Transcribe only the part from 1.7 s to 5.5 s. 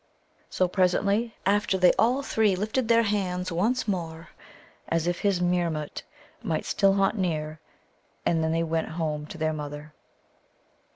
they all three lifted their hands once more, as if his